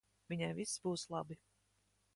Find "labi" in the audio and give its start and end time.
1.17-1.41